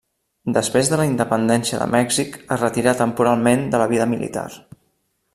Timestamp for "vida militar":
3.95-4.47